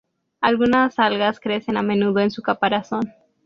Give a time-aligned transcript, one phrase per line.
[0.39, 3.13] Algunas algas crecen a menudo en su caparazón.